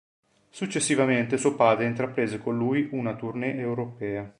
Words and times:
Successivamente 0.49 1.37
suo 1.37 1.53
padre 1.53 1.85
intraprese 1.85 2.39
con 2.41 2.57
lui 2.57 2.89
una 2.91 3.13
tournée 3.15 3.55
europea. 3.59 4.27